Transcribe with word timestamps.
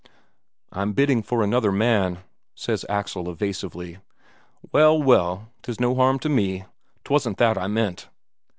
"I'm 0.71 0.93
bidding 0.93 1.21
for 1.21 1.43
another 1.43 1.71
man," 1.71 2.23
says 2.55 2.85
Axel 2.89 3.29
evasively. 3.29 3.99
"Well, 4.71 4.97
well, 4.99 5.51
'tis 5.61 5.79
no 5.79 5.93
harm 5.93 6.17
to 6.21 6.27
me, 6.29 6.65
'twasn't 7.03 7.37
that 7.37 7.55
I 7.55 7.67
meant." 7.67 8.09